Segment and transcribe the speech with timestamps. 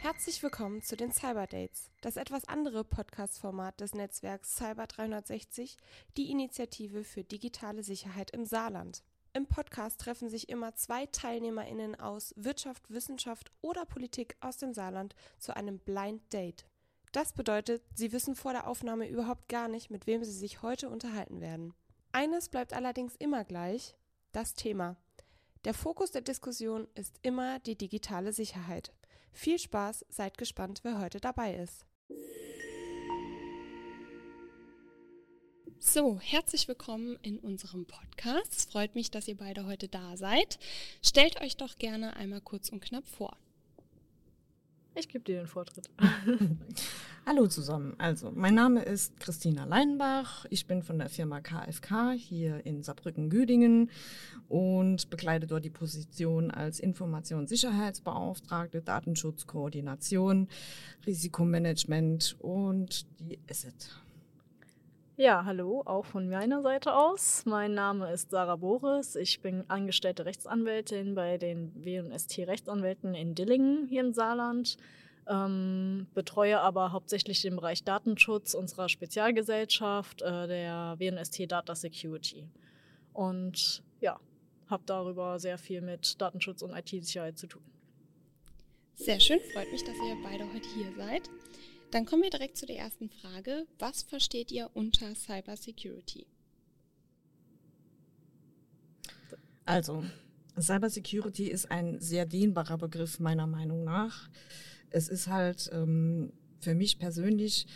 [0.00, 5.76] Herzlich willkommen zu den Cyber Dates, das etwas andere Podcast-Format des Netzwerks Cyber 360,
[6.16, 9.02] die Initiative für digitale Sicherheit im Saarland.
[9.34, 15.14] Im Podcast treffen sich immer zwei TeilnehmerInnen aus Wirtschaft, Wissenschaft oder Politik aus dem Saarland
[15.38, 16.64] zu einem Blind Date.
[17.12, 20.88] Das bedeutet, sie wissen vor der Aufnahme überhaupt gar nicht, mit wem sie sich heute
[20.88, 21.74] unterhalten werden.
[22.12, 23.94] Eines bleibt allerdings immer gleich,
[24.32, 24.96] das Thema.
[25.66, 28.92] Der Fokus der Diskussion ist immer die digitale Sicherheit.
[29.32, 31.84] Viel Spaß, seid gespannt, wer heute dabei ist.
[35.80, 38.52] So, herzlich willkommen in unserem Podcast.
[38.52, 40.60] Es freut mich, dass ihr beide heute da seid.
[41.02, 43.36] Stellt euch doch gerne einmal kurz und knapp vor.
[44.94, 45.90] Ich gebe dir den Vortritt.
[47.28, 47.96] Hallo zusammen.
[47.98, 50.46] Also, mein Name ist Christina Leinbach.
[50.48, 53.90] Ich bin von der Firma KFK hier in Saarbrücken-Güdingen
[54.48, 60.46] und bekleide dort die Position als Informationssicherheitsbeauftragte, Datenschutzkoordination,
[61.04, 63.90] Risikomanagement und die Asset.
[65.16, 67.44] Ja, hallo, auch von meiner Seite aus.
[67.44, 69.16] Mein Name ist Sarah Boris.
[69.16, 74.76] Ich bin angestellte Rechtsanwältin bei den W&ST Rechtsanwälten in Dillingen hier im Saarland
[75.28, 82.48] ähm, betreue aber hauptsächlich den Bereich Datenschutz unserer Spezialgesellschaft, äh, der WNST Data Security.
[83.12, 84.20] Und ja,
[84.68, 87.62] habe darüber sehr viel mit Datenschutz und IT-Sicherheit zu tun.
[88.94, 91.28] Sehr schön, freut mich, dass ihr beide heute hier seid.
[91.90, 93.66] Dann kommen wir direkt zu der ersten Frage.
[93.78, 96.26] Was versteht ihr unter Cyber Security?
[99.64, 100.04] Also,
[100.58, 104.28] Cyber Security ist ein sehr dehnbarer Begriff meiner Meinung nach
[104.90, 107.66] es ist halt ähm, für mich persönlich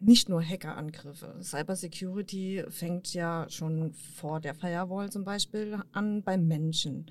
[0.00, 1.36] nicht nur Hackerangriffe.
[1.40, 7.06] Cybersecurity fängt ja schon vor der Firewall zum Beispiel an beim Menschen.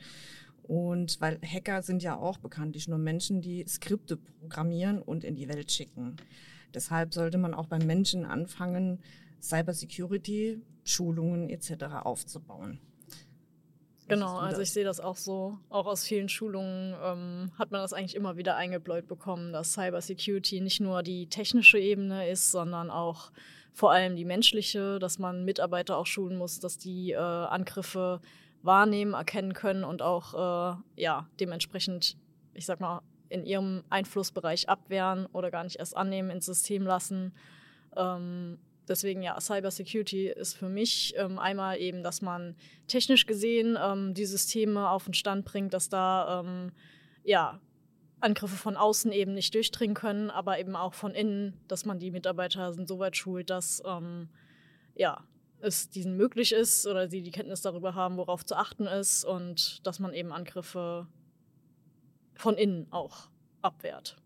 [0.63, 5.47] Und weil Hacker sind ja auch bekanntlich nur Menschen, die Skripte programmieren und in die
[5.47, 6.17] Welt schicken.
[6.73, 8.99] Deshalb sollte man auch beim Menschen anfangen,
[9.41, 11.83] Cybersecurity, Schulungen etc.
[12.03, 12.79] aufzubauen.
[14.11, 15.57] Genau, also ich sehe das auch so.
[15.69, 20.59] Auch aus vielen Schulungen ähm, hat man das eigentlich immer wieder eingebläut bekommen, dass Cybersecurity
[20.61, 23.31] nicht nur die technische Ebene ist, sondern auch
[23.73, 28.19] vor allem die menschliche, dass man Mitarbeiter auch schulen muss, dass die äh, Angriffe
[28.63, 32.17] wahrnehmen, erkennen können und auch äh, ja, dementsprechend,
[32.53, 37.33] ich sag mal, in ihrem Einflussbereich abwehren oder gar nicht erst annehmen, ins System lassen.
[37.95, 42.55] Ähm, Deswegen ja, Cybersecurity ist für mich ähm, einmal eben, dass man
[42.87, 46.71] technisch gesehen ähm, die Systeme auf den Stand bringt, dass da ähm,
[47.23, 47.59] ja,
[48.19, 52.11] Angriffe von außen eben nicht durchdringen können, aber eben auch von innen, dass man die
[52.11, 54.29] Mitarbeiter so weit schult, dass ähm,
[54.95, 55.23] ja,
[55.59, 59.85] es diesen möglich ist oder sie die Kenntnis darüber haben, worauf zu achten ist und
[59.85, 61.07] dass man eben Angriffe
[62.35, 63.29] von innen auch
[63.61, 64.17] abwehrt.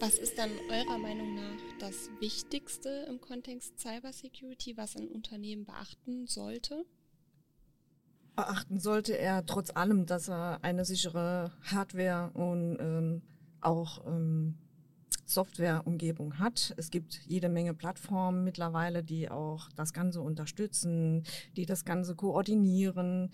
[0.00, 6.26] Was ist dann eurer Meinung nach das Wichtigste im Kontext Cybersecurity, was ein Unternehmen beachten
[6.26, 6.84] sollte?
[8.34, 13.22] Beachten sollte er trotz allem, dass er eine sichere Hardware und ähm,
[13.60, 14.58] auch ähm,
[15.26, 16.74] Softwareumgebung hat.
[16.76, 21.22] Es gibt jede Menge Plattformen mittlerweile, die auch das Ganze unterstützen,
[21.56, 23.30] die das Ganze koordinieren.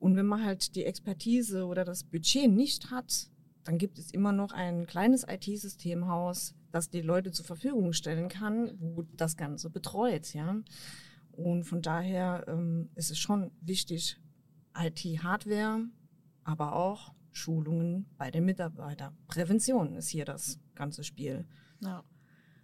[0.00, 3.30] Und wenn man halt die Expertise oder das Budget nicht hat,
[3.64, 8.72] dann gibt es immer noch ein kleines IT-Systemhaus, das die Leute zur Verfügung stellen kann,
[8.78, 10.56] wo das Ganze betreut, ja.
[11.32, 14.18] Und von daher ähm, ist es schon wichtig,
[14.76, 15.86] IT-Hardware,
[16.44, 19.16] aber auch Schulungen bei den Mitarbeitern.
[19.26, 21.46] Prävention ist hier das ganze Spiel.
[21.80, 22.04] Ja.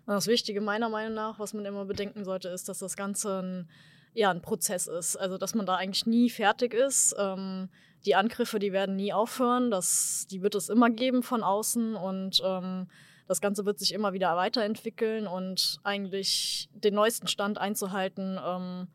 [0.04, 3.42] Und das Wichtige meiner Meinung nach, was man immer bedenken sollte, ist, dass das Ganze
[3.42, 3.70] ein,
[4.14, 5.16] ja, ein Prozess ist.
[5.16, 7.14] Also, dass man da eigentlich nie fertig ist.
[7.18, 7.68] Ähm,
[8.04, 9.70] die Angriffe, die werden nie aufhören.
[9.70, 12.88] Das, die wird es immer geben von außen und ähm,
[13.26, 18.88] das Ganze wird sich immer wieder weiterentwickeln und eigentlich den neuesten Stand einzuhalten, ähm,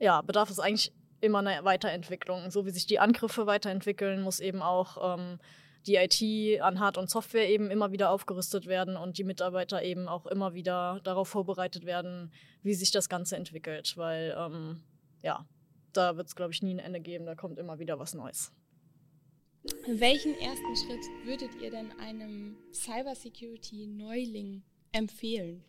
[0.00, 2.50] ja, bedarf es eigentlich immer einer Weiterentwicklung.
[2.50, 5.38] So wie sich die Angriffe weiterentwickeln, muss eben auch ähm,
[5.86, 10.08] die IT an Hard- und Software eben immer wieder aufgerüstet werden und die Mitarbeiter eben
[10.08, 12.32] auch immer wieder darauf vorbereitet werden,
[12.62, 13.96] wie sich das Ganze entwickelt.
[13.96, 14.82] Weil, ähm,
[15.22, 15.44] ja,
[15.96, 17.26] da wird es, glaube ich, nie ein Ende geben.
[17.26, 18.52] Da kommt immer wieder was Neues.
[19.86, 24.62] Welchen ersten Schritt würdet ihr denn einem Cybersecurity-Neuling
[24.92, 25.64] empfehlen?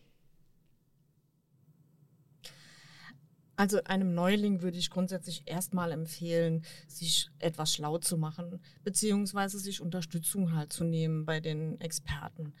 [3.58, 9.80] Also einem Neuling würde ich grundsätzlich erstmal empfehlen, sich etwas schlau zu machen, beziehungsweise sich
[9.80, 12.52] Unterstützung halt zu nehmen bei den Experten.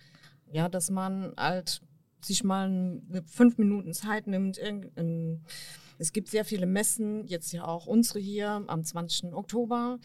[0.50, 1.82] Ja, dass man halt
[2.22, 5.44] sich mal eine fünf Minuten Zeit nimmt, irgendein
[5.98, 9.32] Es gibt sehr viele Messen, jetzt ja auch unsere hier am 20.
[9.32, 9.98] Oktober.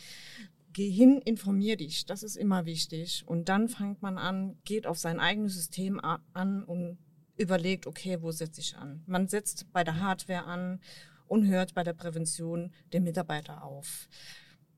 [0.74, 3.24] Geh hin, informier dich, das ist immer wichtig.
[3.28, 6.98] Und dann fängt man an, geht auf sein eigenes System an und
[7.36, 9.04] überlegt, okay, wo setze ich an?
[9.06, 10.80] Man setzt bei der Hardware an
[11.28, 14.08] und hört bei der Prävention den Mitarbeiter auf.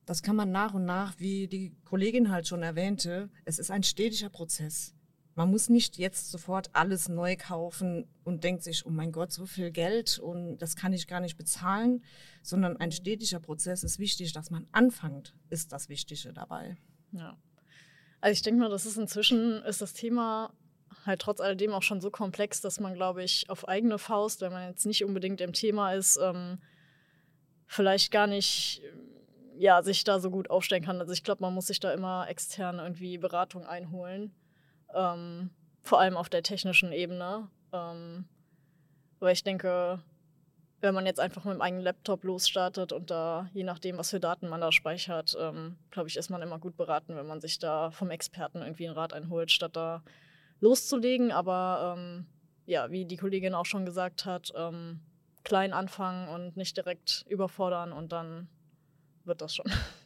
[0.06, 3.82] Das kann man nach und nach, wie die Kollegin halt schon erwähnte, es ist ein
[3.82, 4.93] stetiger Prozess.
[5.34, 9.46] Man muss nicht jetzt sofort alles neu kaufen und denkt sich, oh mein Gott, so
[9.46, 12.04] viel Geld und das kann ich gar nicht bezahlen,
[12.42, 16.76] sondern ein stetiger Prozess ist wichtig, dass man anfängt, ist das Wichtige dabei.
[17.12, 17.36] Ja.
[18.20, 20.52] Also ich denke mal, das ist inzwischen, ist das Thema
[21.04, 24.52] halt trotz alledem auch schon so komplex, dass man, glaube ich, auf eigene Faust, wenn
[24.52, 26.58] man jetzt nicht unbedingt im Thema ist, ähm,
[27.66, 28.82] vielleicht gar nicht
[29.56, 31.00] ja, sich da so gut aufstellen kann.
[31.00, 34.34] Also ich glaube, man muss sich da immer extern irgendwie Beratung einholen.
[34.94, 35.50] Ähm,
[35.82, 37.48] vor allem auf der technischen Ebene.
[37.72, 38.24] Ähm,
[39.20, 40.02] weil ich denke,
[40.80, 44.20] wenn man jetzt einfach mit dem eigenen Laptop losstartet und da, je nachdem, was für
[44.20, 47.58] Daten man da speichert, ähm, glaube ich, ist man immer gut beraten, wenn man sich
[47.58, 50.02] da vom Experten irgendwie einen Rat einholt, statt da
[50.60, 51.32] loszulegen.
[51.32, 52.26] Aber ähm,
[52.66, 55.00] ja, wie die Kollegin auch schon gesagt hat, ähm,
[55.42, 58.48] klein anfangen und nicht direkt überfordern und dann
[59.24, 59.66] wird das schon.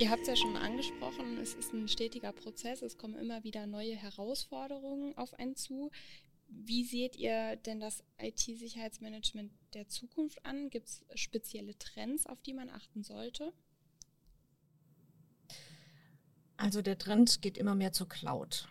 [0.00, 3.66] Ihr habt es ja schon angesprochen, es ist ein stetiger Prozess, es kommen immer wieder
[3.66, 5.92] neue Herausforderungen auf einen zu.
[6.48, 10.68] Wie seht ihr denn das IT-Sicherheitsmanagement der Zukunft an?
[10.68, 13.52] Gibt es spezielle Trends, auf die man achten sollte?
[16.56, 18.68] Also der Trend geht immer mehr zur Cloud.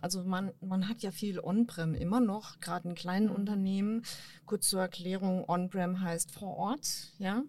[0.00, 3.34] Also man, man hat ja viel On-Prem immer noch, gerade in kleinen mhm.
[3.34, 4.02] Unternehmen.
[4.46, 7.42] Kurz zur Erklärung, On-Prem heißt vor Ort, ja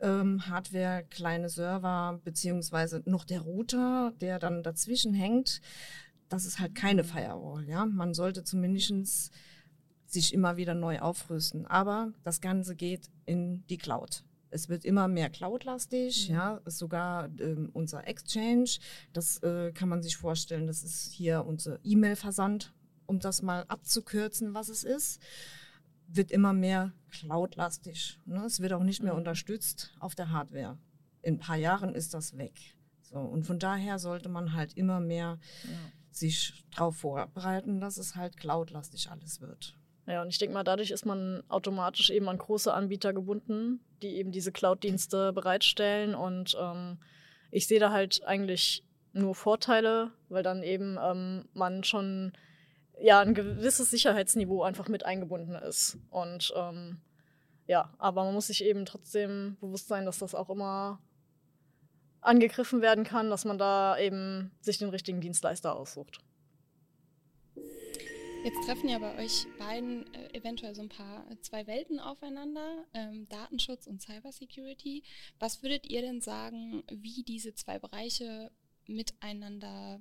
[0.00, 5.60] ähm, Hardware, kleine Server, beziehungsweise noch der Router, der dann dazwischen hängt.
[6.28, 7.06] Das ist halt keine mhm.
[7.06, 7.86] Firewall, ja.
[7.86, 9.32] Man sollte zumindest
[10.06, 11.66] sich immer wieder neu aufrüsten.
[11.66, 14.24] Aber das Ganze geht in die Cloud.
[14.50, 16.34] Es wird immer mehr Cloud-lastig, mhm.
[16.34, 18.78] ja, sogar ähm, unser Exchange,
[19.12, 22.72] das äh, kann man sich vorstellen, das ist hier unser E-Mail-Versand,
[23.06, 25.20] um das mal abzukürzen, was es ist
[26.08, 28.20] wird immer mehr cloud-lastig.
[28.24, 28.44] Ne?
[28.44, 29.20] Es wird auch nicht mehr mhm.
[29.20, 30.78] unterstützt auf der Hardware.
[31.22, 32.76] In ein paar Jahren ist das weg.
[33.02, 35.70] So, und von daher sollte man halt immer mehr ja.
[36.10, 39.76] sich darauf vorbereiten, dass es halt cloud-lastig alles wird.
[40.06, 44.16] Ja, und ich denke mal, dadurch ist man automatisch eben an große Anbieter gebunden, die
[44.16, 46.14] eben diese Cloud-Dienste bereitstellen.
[46.14, 46.98] Und ähm,
[47.50, 52.32] ich sehe da halt eigentlich nur Vorteile, weil dann eben ähm, man schon
[53.00, 55.98] ja, ein gewisses Sicherheitsniveau einfach mit eingebunden ist.
[56.10, 57.00] Und ähm,
[57.66, 61.00] ja, aber man muss sich eben trotzdem bewusst sein, dass das auch immer
[62.20, 66.18] angegriffen werden kann, dass man da eben sich den richtigen Dienstleister aussucht.
[68.44, 72.84] Jetzt treffen ja bei euch beiden äh, eventuell so ein paar äh, zwei Welten aufeinander,
[72.94, 75.02] ähm, Datenschutz und Cybersecurity.
[75.40, 78.52] Was würdet ihr denn sagen, wie diese zwei Bereiche
[78.86, 80.00] miteinander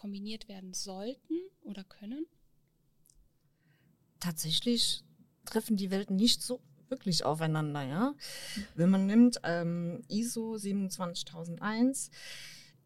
[0.00, 2.24] kombiniert werden sollten oder können?
[4.18, 5.04] Tatsächlich
[5.44, 8.14] treffen die Welten nicht so wirklich aufeinander, ja.
[8.74, 12.10] Wenn man nimmt ähm, ISO 27001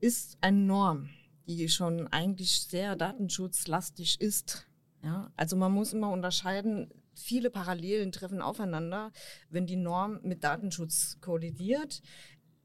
[0.00, 1.08] ist eine Norm,
[1.46, 4.66] die schon eigentlich sehr datenschutzlastig ist.
[5.02, 9.12] Ja, also man muss immer unterscheiden, viele Parallelen treffen aufeinander.
[9.50, 12.02] Wenn die Norm mit Datenschutz kollidiert,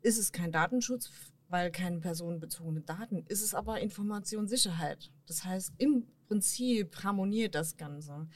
[0.01, 1.11] ist es kein Datenschutz,
[1.49, 5.11] weil keine personenbezogene Daten, ist es aber Informationssicherheit.
[5.27, 8.27] Das heißt, im Prinzip harmoniert das Ganze.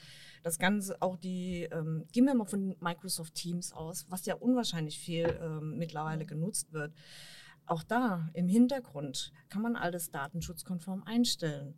[0.42, 5.00] Das Ganze, auch die, ähm, gehen wir mal von Microsoft Teams aus, was ja unwahrscheinlich
[5.00, 6.94] viel ähm, mittlerweile genutzt wird.
[7.66, 11.76] Auch da im Hintergrund kann man alles datenschutzkonform einstellen.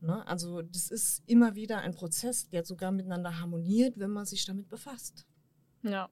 [0.00, 0.26] Ne?
[0.26, 4.68] Also das ist immer wieder ein Prozess, der sogar miteinander harmoniert, wenn man sich damit
[4.68, 5.26] befasst.
[5.82, 6.08] Ja,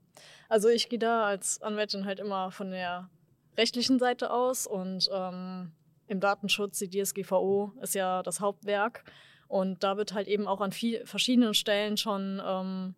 [0.48, 3.10] also ich gehe da als Anwältin halt immer von der
[3.56, 5.72] rechtlichen Seite aus und ähm,
[6.06, 9.04] im Datenschutz, die DSGVO ist ja das Hauptwerk.
[9.48, 12.94] Und da wird halt eben auch an viel, verschiedenen Stellen schon ähm,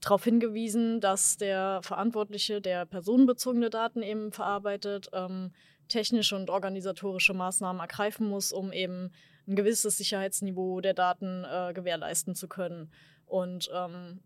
[0.00, 5.52] darauf hingewiesen, dass der Verantwortliche, der personenbezogene Daten eben verarbeitet, ähm,
[5.88, 9.10] technische und organisatorische Maßnahmen ergreifen muss, um eben
[9.46, 12.90] ein gewisses Sicherheitsniveau der Daten äh, gewährleisten zu können.
[13.26, 14.20] Und ähm,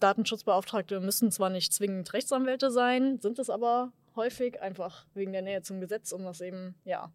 [0.00, 5.62] Datenschutzbeauftragte müssen zwar nicht zwingend Rechtsanwälte sein, sind es aber häufig, einfach wegen der Nähe
[5.62, 7.10] zum Gesetz, um das eben ja,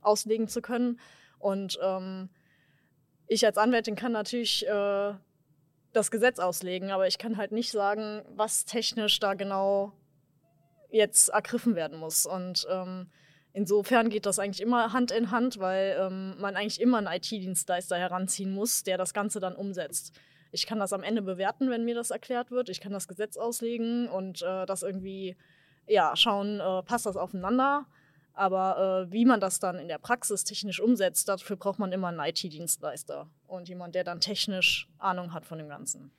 [0.00, 0.98] auslegen zu können.
[1.38, 2.30] Und ähm,
[3.28, 5.14] ich als Anwältin kann natürlich äh,
[5.92, 9.92] das Gesetz auslegen, aber ich kann halt nicht sagen, was technisch da genau
[10.90, 12.26] jetzt ergriffen werden muss.
[12.26, 13.10] Und ähm,
[13.52, 17.96] insofern geht das eigentlich immer Hand in Hand, weil ähm, man eigentlich immer einen IT-Dienstleister
[17.96, 20.12] heranziehen muss, der das Ganze dann umsetzt.
[20.52, 22.68] ich kann das am Ende bewerten, wenn mir das erklärt wird.
[22.68, 25.36] Ich kann das Gesetz auslegen und äh, das irgendwie,
[25.86, 27.86] ja, schauen, äh, passt das aufeinander.
[28.36, 32.08] Aber äh, wie man das dann in der Praxis technisch umsetzt, dafür braucht man immer
[32.08, 36.12] einen IT-Dienstleister und jemand, der dann technisch Ahnung hat von dem Ganzen.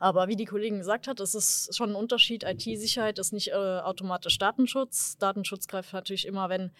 [0.00, 2.42] Aber wie die Kollegin gesagt hat, es ist schon ein Unterschied.
[2.42, 5.18] IT-Sicherheit ist nicht äh, automatisch Datenschutz.
[5.18, 6.72] Datenschutz greift natürlich immer, wenn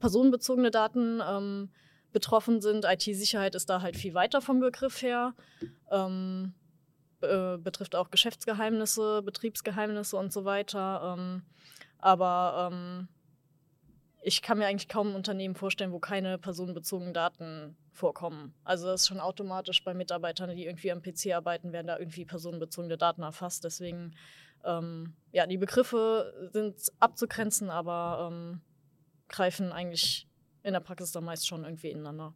[0.00, 1.70] personenbezogene Daten ähm,
[2.12, 2.84] betroffen sind.
[2.84, 5.34] IT-Sicherheit ist da halt viel weiter vom Begriff her.
[5.90, 6.54] Ähm,
[7.22, 11.16] äh, betrifft auch Geschäftsgeheimnisse, Betriebsgeheimnisse und so weiter.
[11.16, 11.42] Ähm,
[11.98, 13.08] aber ähm,
[14.22, 18.54] ich kann mir eigentlich kaum ein Unternehmen vorstellen, wo keine personenbezogenen Daten vorkommen.
[18.64, 22.24] Also das ist schon automatisch bei Mitarbeitern, die irgendwie am PC arbeiten, werden da irgendwie
[22.24, 23.64] personenbezogene Daten erfasst.
[23.64, 24.14] Deswegen,
[24.64, 28.60] ähm, ja, die Begriffe sind abzugrenzen, aber ähm,
[29.28, 30.28] greifen eigentlich
[30.62, 32.34] in der Praxis dann meist schon irgendwie ineinander.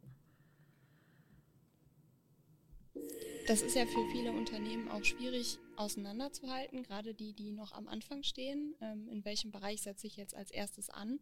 [3.47, 8.23] Das ist ja für viele Unternehmen auch schwierig auseinanderzuhalten, gerade die, die noch am Anfang
[8.23, 8.75] stehen.
[8.81, 11.21] Ähm, in welchem Bereich setze ich jetzt als erstes an?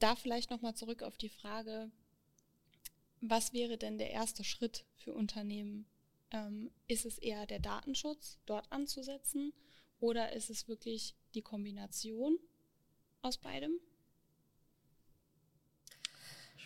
[0.00, 1.88] Da vielleicht nochmal zurück auf die Frage,
[3.20, 5.86] was wäre denn der erste Schritt für Unternehmen?
[6.32, 9.52] Ähm, ist es eher der Datenschutz, dort anzusetzen,
[10.00, 12.40] oder ist es wirklich die Kombination
[13.22, 13.78] aus beidem?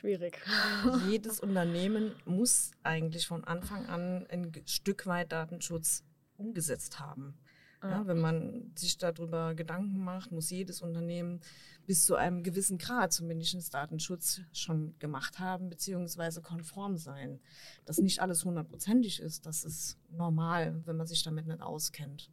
[0.01, 0.41] Schwierig.
[1.09, 6.05] Jedes Unternehmen muss eigentlich von Anfang an ein Stück weit Datenschutz
[6.37, 7.39] umgesetzt haben.
[7.83, 11.41] Ja, wenn man sich darüber Gedanken macht, muss jedes Unternehmen
[11.87, 17.41] bis zu einem gewissen Grad zumindest Datenschutz schon gemacht haben, beziehungsweise konform sein.
[17.85, 22.31] Dass nicht alles hundertprozentig ist, das ist normal, wenn man sich damit nicht auskennt.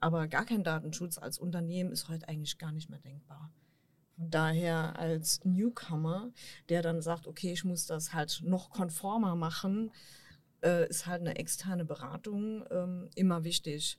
[0.00, 3.52] Aber gar kein Datenschutz als Unternehmen ist heute eigentlich gar nicht mehr denkbar.
[4.22, 6.30] Daher als Newcomer,
[6.68, 9.90] der dann sagt, okay, ich muss das halt noch konformer machen,
[10.62, 13.96] äh, ist halt eine externe Beratung ähm, immer wichtig.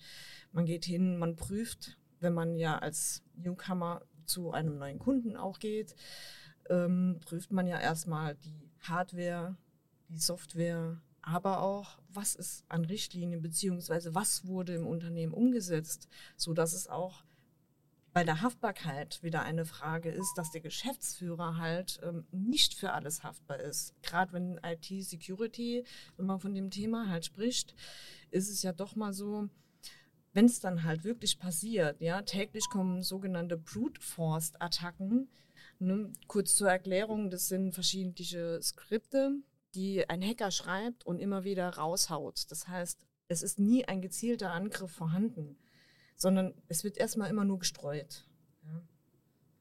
[0.52, 5.58] Man geht hin, man prüft, wenn man ja als Newcomer zu einem neuen Kunden auch
[5.58, 5.96] geht,
[6.70, 9.58] ähm, prüft man ja erstmal die Hardware,
[10.10, 16.54] die Software, aber auch, was ist an Richtlinien beziehungsweise was wurde im Unternehmen umgesetzt, so
[16.54, 17.24] dass es auch
[18.14, 23.24] bei der Haftbarkeit wieder eine Frage ist, dass der Geschäftsführer halt ähm, nicht für alles
[23.24, 23.94] haftbar ist.
[24.02, 25.86] Gerade wenn IT-Security,
[26.18, 27.74] wenn man von dem Thema halt spricht,
[28.30, 29.50] ist es ja doch mal so,
[30.34, 35.30] wenn es dann halt wirklich passiert, ja, täglich kommen sogenannte Brute Force Attacken.
[35.80, 36.12] Ne?
[36.28, 39.36] Kurz zur Erklärung, das sind verschiedene Skripte,
[39.74, 42.46] die ein Hacker schreibt und immer wieder raushaut.
[42.50, 43.00] Das heißt,
[43.30, 45.58] es ist nie ein gezielter Angriff vorhanden,
[46.22, 48.28] sondern es wird erstmal immer nur gestreut.
[48.64, 48.82] Ja?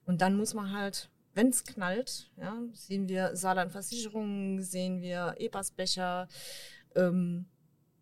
[0.05, 5.37] Und dann muss man halt, wenn es knallt, ja, sehen wir Saarland Versicherungen, sehen wir
[5.39, 6.29] EPAS-Becher,
[6.95, 7.47] ähm,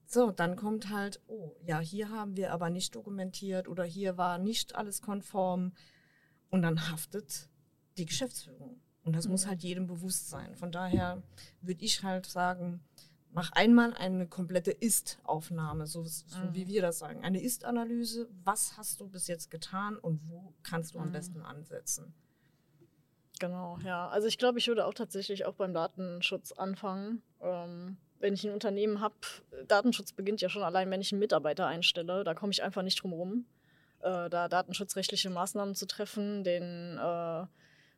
[0.06, 4.38] so, dann kommt halt, oh, ja, hier haben wir aber nicht dokumentiert oder hier war
[4.38, 5.74] nicht alles konform.
[6.50, 7.50] Und dann haftet
[7.98, 8.80] die Geschäftsführung.
[9.04, 9.32] Und das mhm.
[9.32, 10.56] muss halt jedem bewusst sein.
[10.56, 11.22] Von daher
[11.60, 12.80] würde ich halt sagen,
[13.32, 16.54] mach einmal eine komplette Ist-Aufnahme, so, so mhm.
[16.54, 17.22] wie wir das sagen.
[17.22, 18.28] Eine Ist-Analyse.
[18.44, 21.12] Was hast du bis jetzt getan und wo kannst du am mhm.
[21.12, 22.14] besten ansetzen?
[23.38, 24.08] Genau, ja.
[24.08, 27.22] Also ich glaube, ich würde auch tatsächlich auch beim Datenschutz anfangen.
[27.40, 29.14] Ähm, wenn ich ein Unternehmen habe,
[29.66, 32.24] Datenschutz beginnt ja schon allein, wenn ich einen Mitarbeiter einstelle.
[32.24, 33.46] Da komme ich einfach nicht drum rum,
[34.00, 37.46] äh, da datenschutzrechtliche Maßnahmen zu treffen, den äh,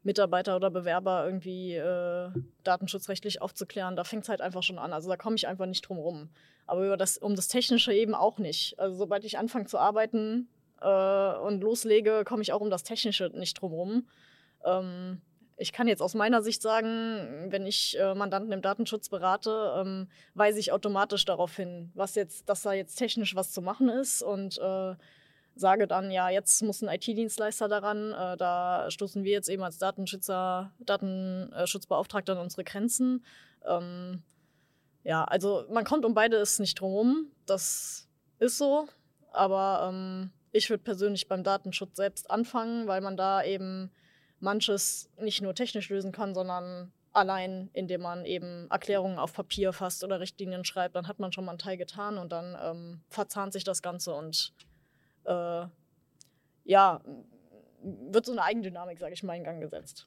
[0.02, 2.30] Mitarbeiter oder Bewerber irgendwie äh,
[2.64, 3.96] datenschutzrechtlich aufzuklären.
[3.96, 4.92] Da fängt es halt einfach schon an.
[4.92, 6.30] Also da komme ich einfach nicht drum rum.
[6.66, 8.78] Aber über das, um das Technische eben auch nicht.
[8.78, 10.48] Also sobald ich anfange zu arbeiten
[10.80, 14.08] äh, und loslege, komme ich auch um das Technische nicht drum rum.
[14.64, 15.20] Ähm,
[15.60, 20.08] ich kann jetzt aus meiner Sicht sagen, wenn ich äh, Mandanten im Datenschutz berate, ähm,
[20.32, 24.22] weise ich automatisch darauf hin, was jetzt, dass da jetzt technisch was zu machen ist
[24.22, 24.94] und äh,
[25.60, 28.12] sage dann, ja, jetzt muss ein IT-Dienstleister daran.
[28.12, 33.24] Äh, da stoßen wir jetzt eben als Datenschützer, Datenschutzbeauftragter an unsere Grenzen.
[33.66, 34.22] Ähm,
[35.04, 37.30] ja, also man kommt um beides nicht drum.
[37.46, 38.88] Das ist so.
[39.32, 43.90] Aber ähm, ich würde persönlich beim Datenschutz selbst anfangen, weil man da eben
[44.40, 50.04] manches nicht nur technisch lösen kann, sondern allein, indem man eben Erklärungen auf Papier fasst
[50.04, 53.52] oder Richtlinien schreibt, dann hat man schon mal einen Teil getan und dann ähm, verzahnt
[53.52, 54.52] sich das Ganze und
[55.30, 55.68] äh,
[56.64, 57.02] ja,
[57.82, 60.06] wird so eine Eigendynamik, sage ich mal, in Gang gesetzt.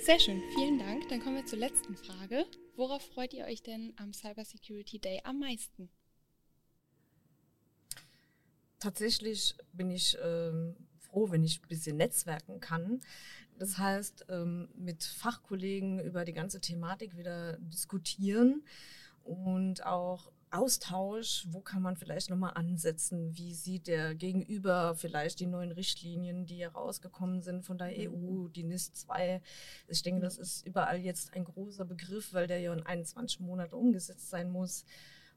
[0.00, 1.08] Sehr schön, vielen Dank.
[1.08, 2.46] Dann kommen wir zur letzten Frage.
[2.74, 5.90] Worauf freut ihr euch denn am Cyber Security Day am meisten?
[8.78, 13.00] Tatsächlich bin ich ähm, froh, wenn ich ein bisschen netzwerken kann.
[13.58, 18.64] Das heißt, ähm, mit Fachkollegen über die ganze Thematik wieder diskutieren
[19.22, 23.36] und auch Austausch, wo kann man vielleicht nochmal ansetzen?
[23.36, 28.64] Wie sieht der Gegenüber vielleicht die neuen Richtlinien, die herausgekommen sind von der EU, die
[28.64, 29.40] NIS 2?
[29.88, 33.74] Ich denke, das ist überall jetzt ein großer Begriff, weil der ja in 21 Monaten
[33.74, 34.84] umgesetzt sein muss.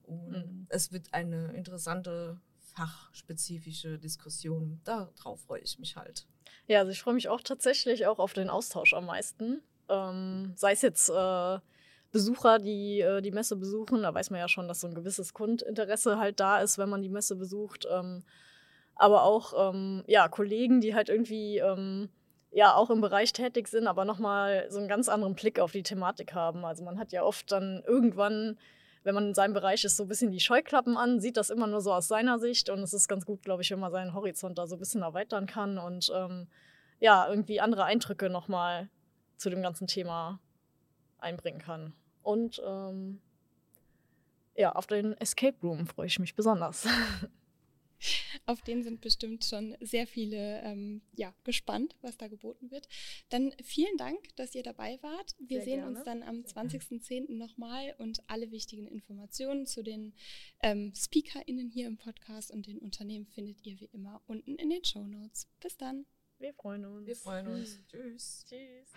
[0.04, 0.68] Und mhm.
[0.70, 4.82] es wird eine interessante fachspezifische Diskussion.
[4.84, 6.28] Darauf freue ich mich halt.
[6.68, 9.62] Ja, also ich freue mich auch tatsächlich auch auf den Austausch am meisten.
[9.88, 11.60] Ähm, sei es jetzt äh,
[12.16, 15.34] Besucher, die äh, die Messe besuchen, da weiß man ja schon, dass so ein gewisses
[15.34, 17.86] Kundinteresse halt da ist, wenn man die Messe besucht.
[17.92, 18.24] Ähm,
[18.96, 22.08] aber auch ähm, ja, Kollegen, die halt irgendwie ähm,
[22.52, 25.84] ja auch im Bereich tätig sind, aber nochmal so einen ganz anderen Blick auf die
[25.84, 26.64] Thematik haben.
[26.64, 28.58] Also man hat ja oft dann irgendwann,
[29.04, 31.68] wenn man in seinem Bereich ist, so ein bisschen die Scheuklappen an, sieht das immer
[31.68, 34.14] nur so aus seiner Sicht und es ist ganz gut, glaube ich, wenn man seinen
[34.14, 36.48] Horizont da so ein bisschen erweitern kann und ähm,
[37.02, 38.88] ja, irgendwie andere Eindrücke nochmal
[39.36, 40.40] zu dem ganzen Thema
[41.20, 41.94] einbringen kann.
[42.26, 43.22] Und ähm,
[44.56, 46.88] ja, auf den Escape Room freue ich mich besonders.
[48.46, 52.88] Auf den sind bestimmt schon sehr viele ähm, ja, gespannt, was da geboten wird.
[53.30, 55.34] Dann vielen Dank, dass ihr dabei wart.
[55.40, 55.96] Wir sehr sehen gerne.
[55.96, 57.32] uns dann am 20.10.
[57.32, 60.14] nochmal und alle wichtigen Informationen zu den
[60.62, 64.84] ähm, SpeakerInnen hier im Podcast und den Unternehmen findet ihr wie immer unten in den
[64.84, 65.48] Show Notes.
[65.62, 66.06] Bis dann.
[66.38, 67.08] Wir freuen uns.
[67.08, 67.80] Wir freuen uns.
[67.88, 68.46] Tschüss.
[68.48, 68.92] Tschüss.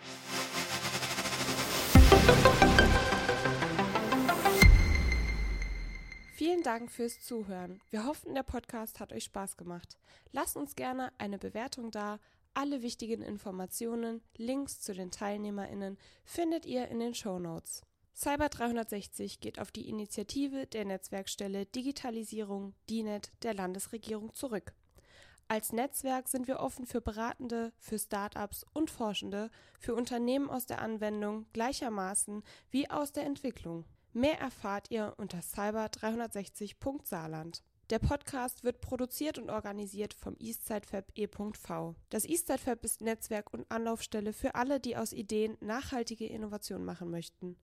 [6.39, 7.81] Vielen Dank fürs Zuhören.
[7.89, 9.97] Wir hoffen, der Podcast hat euch Spaß gemacht.
[10.31, 12.17] Lasst uns gerne eine Bewertung da.
[12.53, 17.81] Alle wichtigen Informationen, Links zu den TeilnehmerInnen findet ihr in den Show Notes.
[18.15, 24.71] Cyber 360 geht auf die Initiative der Netzwerkstelle Digitalisierung DINET der Landesregierung zurück.
[25.49, 30.81] Als Netzwerk sind wir offen für Beratende, für Startups und Forschende, für Unternehmen aus der
[30.81, 33.83] Anwendung gleichermaßen wie aus der Entwicklung.
[34.13, 37.61] Mehr erfahrt ihr unter cyber360.saarland.
[37.89, 41.95] Der Podcast wird produziert und organisiert vom Eastside Fab e.v.
[42.09, 47.09] Das Eastside Fab ist Netzwerk und Anlaufstelle für alle, die aus Ideen nachhaltige Innovation machen
[47.09, 47.57] möchten.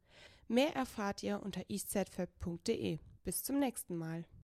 [0.49, 2.99] Mehr erfahrt ihr unter eastsidefab.de.
[3.25, 4.27] Bis zum nächsten Mal.